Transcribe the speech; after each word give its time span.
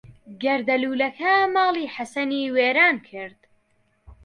گەردەلوولەکە 0.41 1.33
ماڵی 1.55 1.91
حەسەنی 1.95 2.51
وێران 2.55 2.95
کرد. 3.09 3.39